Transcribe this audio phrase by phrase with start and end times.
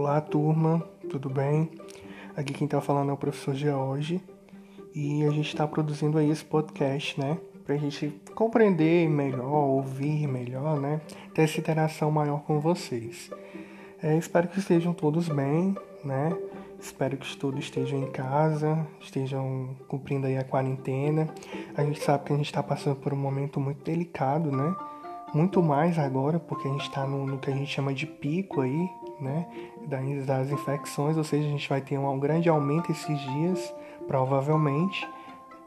[0.00, 1.70] Olá, turma, tudo bem?
[2.34, 4.18] Aqui quem tá falando é o professor George
[4.94, 7.36] e a gente está produzindo aí esse podcast, né?
[7.66, 11.02] Pra gente compreender melhor, ouvir melhor, né?
[11.34, 13.30] Ter essa interação maior com vocês.
[14.02, 16.34] É, espero que estejam todos bem, né?
[16.80, 21.28] Espero que todos estejam em casa, estejam cumprindo aí a quarentena.
[21.76, 24.74] A gente sabe que a gente está passando por um momento muito delicado, né?
[25.34, 28.62] Muito mais agora, porque a gente está no, no, que a gente chama de pico
[28.62, 28.88] aí,
[29.20, 29.46] né?
[30.26, 33.74] Das, infecções, ou seja, a gente vai ter um, um grande aumento esses dias,
[34.06, 35.06] provavelmente,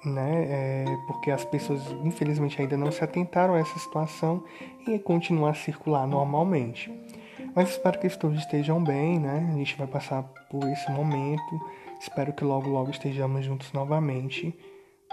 [0.06, 0.46] né?
[0.48, 4.44] É, porque as pessoas, infelizmente, ainda não se atentaram a essa situação
[4.88, 6.92] e continuar a circular normalmente.
[7.56, 9.50] Mas espero que todos estejam bem, né?
[9.54, 11.62] A gente vai passar por esse momento.
[12.00, 14.54] Espero que logo, logo estejamos juntos novamente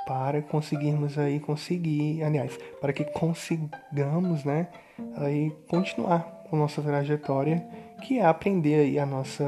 [0.07, 4.69] para conseguirmos aí conseguir, aliás, para que consigamos, né,
[5.16, 7.65] aí continuar com nossa trajetória,
[8.01, 9.45] que é aprender aí a nossa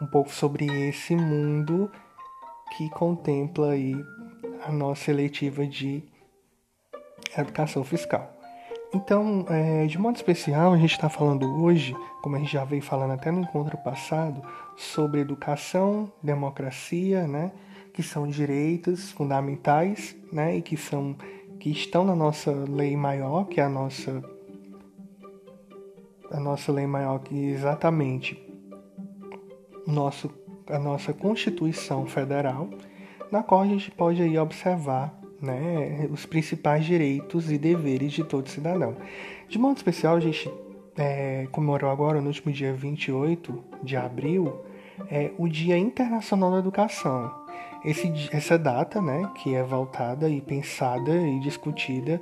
[0.00, 1.90] um pouco sobre esse mundo
[2.76, 3.94] que contempla aí
[4.64, 6.02] a nossa eletiva de
[7.36, 8.36] educação fiscal.
[8.92, 12.82] Então, é, de modo especial, a gente está falando hoje, como a gente já veio
[12.82, 14.42] falando até no encontro passado,
[14.76, 17.52] sobre educação, democracia, né,
[17.94, 21.16] que são direitos fundamentais, né, e que são
[21.60, 24.24] que estão na nossa lei maior, que é a nossa
[26.30, 28.40] a nossa lei maior que exatamente
[29.86, 30.30] nosso
[30.70, 32.68] a nossa Constituição Federal,
[33.30, 38.48] na qual a gente pode aí observar né, os principais direitos e deveres de todo
[38.48, 38.96] cidadão.
[39.48, 40.50] De modo especial, a gente
[40.96, 44.60] é, comemorou agora, no último dia 28 de abril,
[45.10, 47.34] é, o Dia Internacional da Educação.
[47.84, 52.20] Esse, essa data, né, que é voltada e pensada e discutida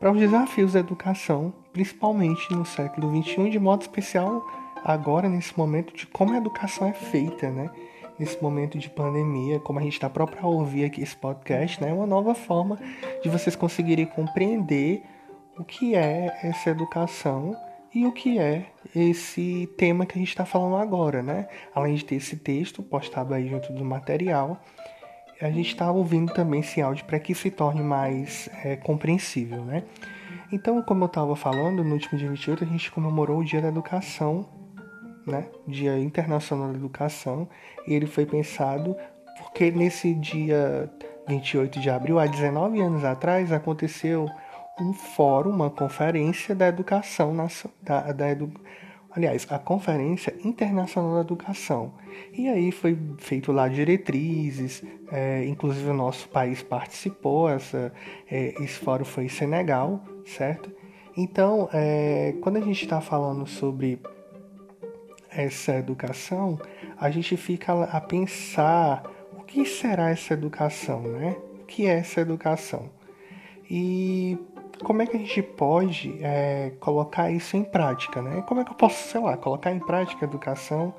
[0.00, 4.42] para os desafios da educação, principalmente no século XXI, de modo especial
[4.82, 7.70] agora, nesse momento, de como a educação é feita, né?
[8.20, 11.88] nesse momento de pandemia, como a gente está próprio a ouvir aqui esse podcast, né,
[11.88, 12.78] é uma nova forma
[13.22, 15.02] de vocês conseguirem compreender
[15.58, 17.56] o que é essa educação
[17.94, 21.48] e o que é esse tema que a gente está falando agora, né?
[21.74, 24.62] Além de ter esse texto postado aí junto do material,
[25.40, 29.84] a gente está ouvindo também esse áudio para que se torne mais é, compreensível, né?
[30.52, 33.68] Então, como eu estava falando, no último dia 28 a gente comemorou o Dia da
[33.68, 34.46] Educação
[35.26, 37.48] né, Dia Internacional da Educação,
[37.86, 38.96] e ele foi pensado
[39.38, 40.90] porque nesse dia
[41.26, 44.28] 28 de abril, há 19 anos atrás, aconteceu
[44.78, 47.34] um fórum, uma conferência da educação,
[47.82, 48.52] da, da edu,
[49.10, 51.92] aliás, a Conferência Internacional da Educação.
[52.32, 57.92] E aí foi feito lá diretrizes, é, inclusive o nosso país participou, essa,
[58.30, 60.70] é, esse fórum foi em Senegal, certo?
[61.16, 64.00] Então, é, quando a gente está falando sobre
[65.30, 66.58] essa educação,
[66.96, 69.02] a gente fica a pensar
[69.36, 71.36] o que será essa educação, né?
[71.60, 72.90] O que é essa educação?
[73.68, 74.38] E
[74.82, 78.42] como é que a gente pode é, colocar isso em prática, né?
[78.46, 80.94] Como é que eu posso, sei lá, colocar em prática a educação?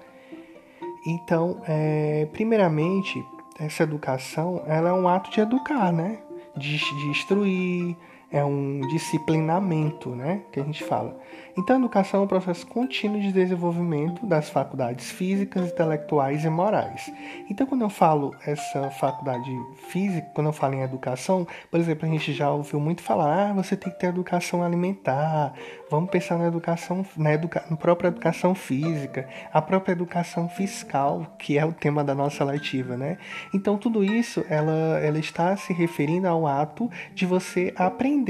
[1.05, 3.25] Então, é, primeiramente,
[3.59, 6.19] essa educação, ela é um ato de educar, né?
[6.55, 7.95] De, de instruir,
[8.31, 11.19] é um disciplinamento, né, que a gente fala.
[11.57, 17.11] Então, a educação é um processo contínuo de desenvolvimento das faculdades físicas, intelectuais e morais.
[17.49, 19.51] Então, quando eu falo essa faculdade
[19.89, 23.53] física, quando eu falo em educação, por exemplo, a gente já ouviu muito falar, ah,
[23.53, 25.53] você tem que ter educação alimentar,
[25.89, 31.57] vamos pensar na educação, na, educa na própria educação física, a própria educação fiscal, que
[31.57, 33.17] é o tema da nossa letiva, né?
[33.53, 38.20] Então, tudo isso, ela, ela está se referindo ao ato de você aprender,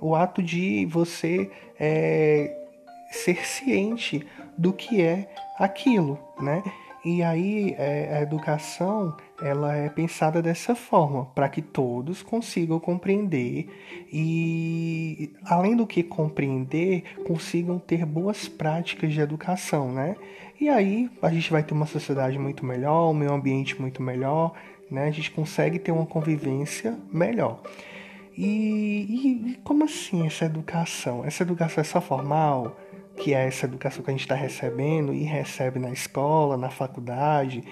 [0.00, 2.56] o ato de você é,
[3.10, 4.26] ser ciente
[4.56, 5.28] do que é
[5.58, 6.62] aquilo, né?
[7.04, 13.68] E aí é, a educação ela é pensada dessa forma para que todos consigam compreender
[14.12, 20.16] e além do que compreender consigam ter boas práticas de educação, né?
[20.60, 24.52] E aí a gente vai ter uma sociedade muito melhor, um meio ambiente muito melhor,
[24.90, 25.06] né?
[25.06, 27.60] A gente consegue ter uma convivência melhor.
[28.36, 31.24] E, e, como assim essa educação?
[31.24, 32.76] Essa educação é só formal?
[33.16, 37.64] que é essa educação que a gente está recebendo e recebe na escola, na faculdade,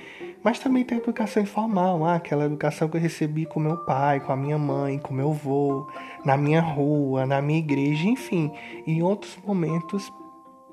[0.43, 4.33] mas também tem educação informal, ah, aquela educação que eu recebi com meu pai, com
[4.33, 5.87] a minha mãe, com meu avô,
[6.25, 8.51] na minha rua, na minha igreja, enfim,
[8.87, 10.13] em outros momentos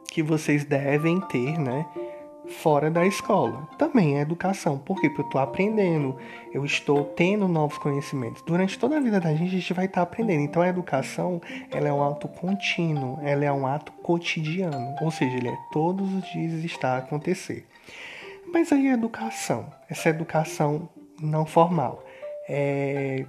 [0.07, 1.85] que vocês devem ter, né,
[2.47, 3.67] fora da escola.
[3.77, 4.77] Também é educação.
[4.77, 6.17] Porque eu estou aprendendo,
[6.53, 8.41] eu estou tendo novos conhecimentos.
[8.43, 10.41] Durante toda a vida da gente, a gente vai estar aprendendo.
[10.41, 11.41] Então, a educação,
[11.71, 14.95] ela é um ato contínuo, ela é um ato cotidiano.
[15.01, 17.67] Ou seja, ele é todos os dias está a acontecer.
[18.53, 20.89] Mas aí a educação, essa educação
[21.21, 22.03] não formal
[22.49, 23.25] é...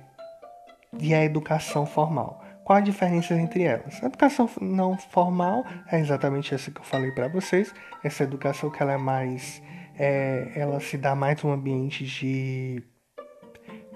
[0.98, 2.41] e a educação formal.
[2.64, 4.02] Qual a diferença entre elas?
[4.02, 7.74] A educação não formal é exatamente essa que eu falei para vocês.
[8.04, 9.62] Essa educação que ela é mais,
[9.98, 12.82] é, ela se dá mais um ambiente de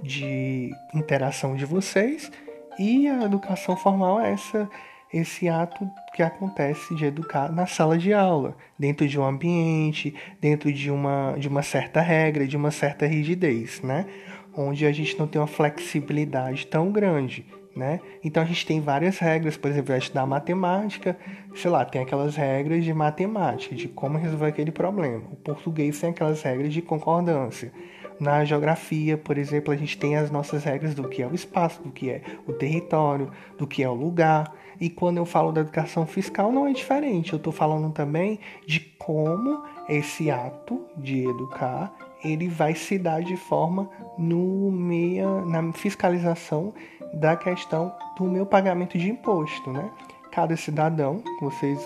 [0.02, 2.30] de interação de vocês
[2.78, 4.68] e a educação formal é essa
[5.12, 10.70] esse ato que acontece de educar na sala de aula, dentro de um ambiente, dentro
[10.72, 14.04] de uma, de uma certa regra, de uma certa rigidez, né?
[14.52, 18.00] Onde a gente não tem uma flexibilidade tão grande né?
[18.24, 21.16] Então a gente tem várias regras, por exemplo, a estudar matemática,
[21.54, 25.22] sei lá, tem aquelas regras de matemática, de como resolver aquele problema.
[25.30, 27.70] O português tem aquelas regras de concordância.
[28.18, 31.82] Na geografia, por exemplo, a gente tem as nossas regras do que é o espaço,
[31.82, 34.54] do que é o território, do que é o lugar.
[34.80, 37.34] E quando eu falo da educação fiscal, não é diferente.
[37.34, 41.94] Eu estou falando também de como esse ato de educar
[42.24, 43.88] ele vai se dar de forma
[44.18, 46.72] no meia, na fiscalização
[47.12, 49.90] da questão do meu pagamento de imposto, né?
[50.30, 51.80] Cada cidadão, vocês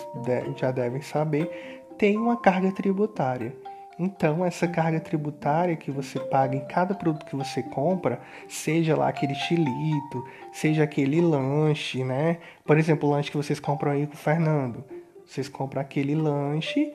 [0.57, 3.55] já devem saber, tem uma carga tributária.
[3.99, 9.09] Então, essa carga tributária que você paga em cada produto que você compra, seja lá
[9.09, 12.39] aquele chilito, seja aquele lanche, né?
[12.65, 14.83] Por exemplo, o lanche que vocês compram aí com o Fernando.
[15.25, 16.91] Vocês compram aquele lanche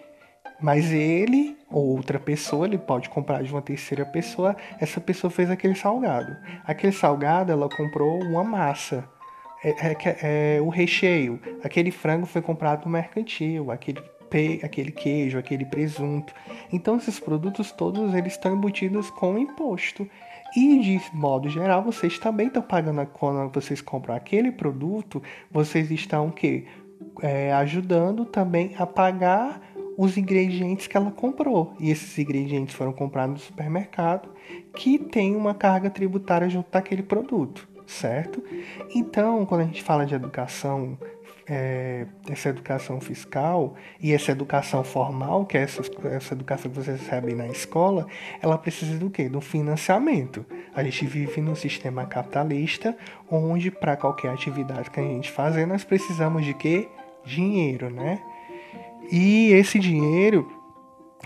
[0.61, 5.51] mas ele ou outra pessoa, ele pode comprar de uma terceira pessoa, essa pessoa fez
[5.51, 6.37] aquele salgado.
[6.65, 9.09] Aquele salgado, ela comprou uma massa.
[9.65, 9.97] É, é,
[10.57, 11.41] é, o recheio.
[11.65, 14.01] Aquele frango foi comprado no mercantil, aquele,
[14.63, 16.33] aquele queijo, aquele presunto.
[16.73, 20.09] Então esses produtos todos eles estão embutidos com imposto.
[20.55, 26.29] E de modo geral, vocês também estão pagando quando vocês compram aquele produto, vocês estão
[26.29, 26.65] o quê?
[27.21, 29.61] É, ajudando também a pagar
[29.97, 31.75] os ingredientes que ela comprou.
[31.81, 34.29] E esses ingredientes foram comprados no supermercado,
[34.75, 38.43] que tem uma carga tributária junto daquele produto, certo?
[38.95, 40.99] Então, quando a gente fala de educação,
[41.49, 47.01] é, essa educação fiscal e essa educação formal, que é essa, essa educação que vocês
[47.01, 48.07] recebem na escola,
[48.43, 49.29] ela precisa do quê?
[49.29, 50.45] Do financiamento.
[50.75, 52.97] A gente vive num sistema capitalista,
[53.31, 56.89] onde para qualquer atividade que a gente fazer, nós precisamos de quê?
[57.25, 58.21] Dinheiro, né?
[59.11, 60.51] E esse dinheiro,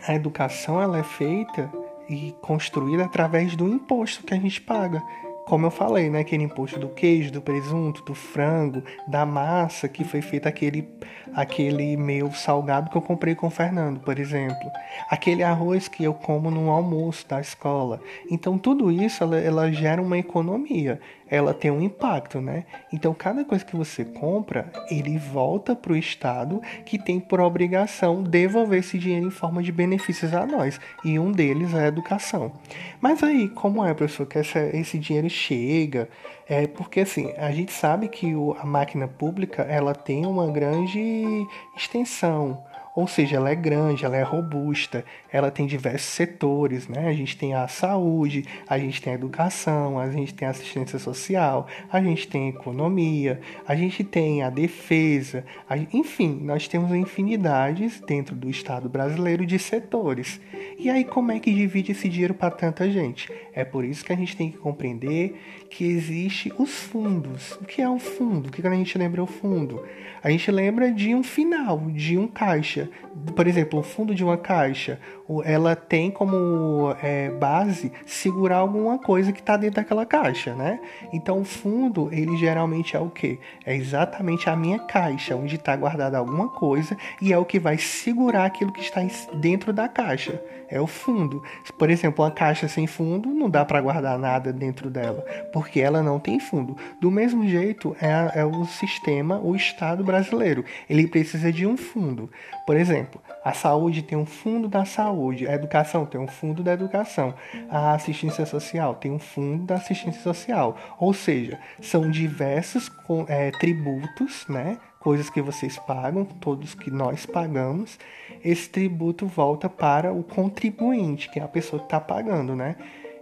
[0.07, 1.71] a educação ela é feita
[2.09, 5.03] e construída através do imposto que a gente paga.
[5.47, 10.05] Como eu falei, né, aquele imposto do queijo, do presunto, do frango, da massa que
[10.05, 10.89] foi feito aquele
[11.35, 14.71] aquele meu salgado que eu comprei com o Fernando, por exemplo,
[15.09, 18.01] aquele arroz que eu como no almoço da escola.
[18.31, 21.01] Então tudo isso ela, ela gera uma economia,
[21.31, 22.65] ela tem um impacto, né?
[22.93, 28.23] Então cada coisa que você compra, ele volta para o Estado que tem por obrigação
[28.23, 32.53] devolver esse dinheiro em forma de benefícios a nós e um deles é a educação.
[33.01, 36.09] Mas aí como é, professor, que essa, esse dinheiro chega,
[36.49, 41.47] é porque assim, a gente sabe que o, a máquina pública ela tem uma grande
[41.77, 42.65] extensão,
[43.01, 47.09] ou seja, ela é grande, ela é robusta, ela tem diversos setores, né?
[47.09, 50.99] A gente tem a saúde, a gente tem a educação, a gente tem a assistência
[50.99, 55.77] social, a gente tem a economia, a gente tem a defesa, a...
[55.79, 60.41] enfim, nós temos infinidades dentro do Estado brasileiro de setores.
[60.79, 63.33] E aí como é que divide esse dinheiro para tanta gente?
[63.55, 65.41] É por isso que a gente tem que compreender
[65.71, 67.53] que existe os fundos.
[67.53, 68.49] O que é um fundo?
[68.49, 69.83] O que a gente lembra o fundo?
[70.23, 72.90] A gente lembra de um final, de um caixa.
[73.35, 74.99] Por exemplo, o fundo de uma caixa,
[75.45, 80.81] ela tem como é, base segurar alguma coisa que está dentro daquela caixa, né?
[81.13, 83.39] Então o fundo, ele geralmente é o que?
[83.65, 87.79] É exatamente a minha caixa, onde está guardada alguma coisa e é o que vai
[87.79, 89.01] segurar aquilo que está
[89.35, 90.41] dentro da caixa.
[90.71, 91.43] É o fundo.
[91.77, 96.03] Por exemplo, uma caixa sem fundo não dá para guardar nada dentro dela, porque ela
[96.03, 96.77] não tem fundo.
[97.01, 100.65] Do mesmo jeito é, é o sistema, o Estado brasileiro.
[100.89, 102.31] Ele precisa de um fundo.
[102.67, 106.73] Por exemplo, a saúde tem um fundo da saúde, a educação tem um fundo da
[106.73, 107.35] educação,
[107.69, 110.77] a assistência social tem um fundo da assistência social.
[110.99, 112.91] Ou seja, são diversos
[113.29, 114.79] é, tributos, né?
[115.01, 117.99] Coisas que vocês pagam, todos que nós pagamos,
[118.45, 122.77] esse tributo volta para o contribuinte, que é a pessoa que está pagando, né?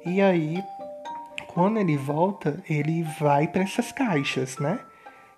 [0.04, 0.62] E aí,
[1.46, 4.80] quando ele volta, ele vai para essas caixas, né?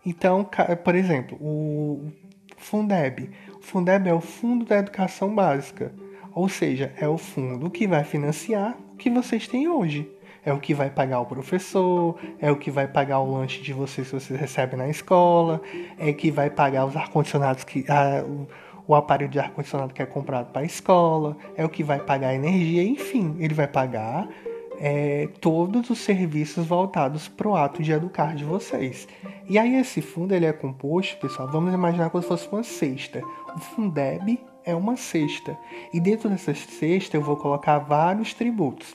[0.05, 0.49] Então,
[0.83, 2.11] por exemplo, o
[2.57, 3.31] Fundeb.
[3.59, 5.93] O Fundeb é o Fundo da Educação Básica.
[6.35, 10.11] Ou seja, é o fundo que vai financiar o que vocês têm hoje.
[10.45, 13.73] É o que vai pagar o professor, é o que vai pagar o lanche de
[13.73, 15.61] vocês se vocês recebem na escola,
[15.99, 17.85] é que vai pagar os ar-condicionados que.
[17.89, 18.47] A, o,
[18.89, 22.31] o aparelho de ar-condicionado que é comprado para a escola, é o que vai pagar
[22.31, 24.29] a energia, enfim, ele vai pagar
[24.81, 29.07] é, todos os serviços voltados para o ato de educar de vocês.
[29.49, 33.23] E aí esse fundo ele é composto, pessoal, vamos imaginar como se fosse uma cesta.
[33.55, 35.57] O Fundeb é uma cesta.
[35.93, 38.95] E dentro dessa cesta eu vou colocar vários tributos.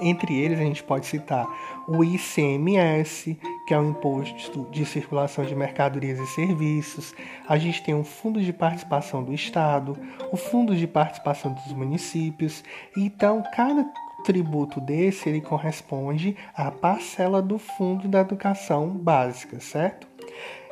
[0.00, 1.46] Entre eles, a gente pode citar
[1.86, 7.14] o ICMS, que é o Imposto de Circulação de Mercadorias e Serviços.
[7.48, 9.96] A gente tem o Fundo de Participação do Estado,
[10.30, 12.64] o Fundo de Participação dos Municípios.
[12.96, 13.84] Então, cada
[14.24, 20.06] tributo desse ele corresponde à parcela do Fundo da Educação Básica, certo?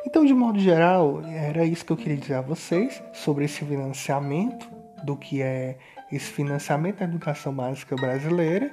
[0.07, 4.71] Então, de modo geral, era isso que eu queria dizer a vocês sobre esse financiamento,
[5.05, 5.77] do que é
[6.13, 8.71] esse financiamento da educação básica brasileira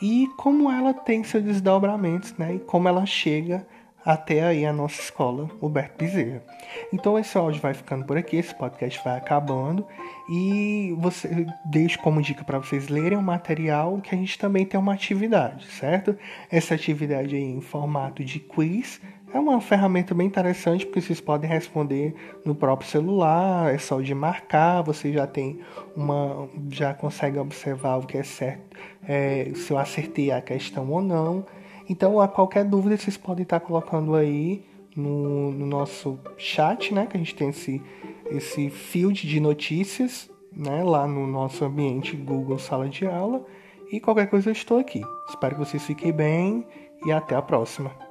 [0.00, 2.54] e como ela tem seus desdobramentos, né?
[2.54, 3.66] E como ela chega
[4.06, 6.40] até aí a nossa escola, Roberto Bezerra.
[6.92, 9.84] Então esse áudio vai ficando por aqui, esse podcast vai acabando
[10.30, 14.78] e você deixo como dica para vocês lerem o material que a gente também tem
[14.78, 16.16] uma atividade, certo?
[16.48, 19.00] Essa atividade aí em formato de quiz
[19.32, 22.14] é uma ferramenta bem interessante porque vocês podem responder
[22.44, 25.60] no próprio celular, é só de marcar, você já tem
[25.96, 31.02] uma, já consegue observar o que é certo, é, se eu acertei a questão ou
[31.02, 31.44] não.
[31.88, 34.64] Então, a qualquer dúvida, vocês podem estar colocando aí
[34.96, 37.06] no, no nosso chat, né?
[37.06, 37.80] Que a gente tem esse,
[38.30, 40.82] esse field de notícias, né?
[40.82, 43.44] Lá no nosso ambiente Google Sala de Aula.
[43.92, 45.00] E qualquer coisa eu estou aqui.
[45.28, 46.66] Espero que vocês fiquem bem
[47.04, 48.05] e até a próxima.